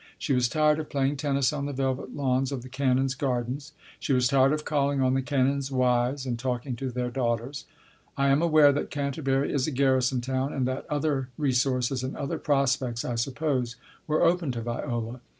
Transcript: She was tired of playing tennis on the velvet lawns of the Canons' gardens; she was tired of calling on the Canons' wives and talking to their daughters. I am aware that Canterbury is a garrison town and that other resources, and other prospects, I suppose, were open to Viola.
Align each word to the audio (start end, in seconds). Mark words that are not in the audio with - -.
She 0.17 0.33
was 0.33 0.49
tired 0.49 0.79
of 0.79 0.89
playing 0.89 1.17
tennis 1.17 1.53
on 1.53 1.67
the 1.67 1.73
velvet 1.73 2.15
lawns 2.15 2.51
of 2.51 2.63
the 2.63 2.69
Canons' 2.69 3.13
gardens; 3.13 3.71
she 3.99 4.13
was 4.13 4.27
tired 4.27 4.51
of 4.51 4.65
calling 4.65 4.99
on 4.99 5.13
the 5.13 5.21
Canons' 5.21 5.69
wives 5.71 6.25
and 6.25 6.39
talking 6.39 6.75
to 6.77 6.89
their 6.89 7.11
daughters. 7.11 7.65
I 8.17 8.29
am 8.29 8.41
aware 8.41 8.71
that 8.73 8.89
Canterbury 8.89 9.53
is 9.53 9.67
a 9.67 9.71
garrison 9.71 10.19
town 10.19 10.53
and 10.53 10.67
that 10.67 10.87
other 10.89 11.29
resources, 11.37 12.01
and 12.03 12.17
other 12.17 12.39
prospects, 12.39 13.05
I 13.05 13.13
suppose, 13.13 13.75
were 14.07 14.23
open 14.23 14.51
to 14.53 14.61
Viola. 14.63 15.21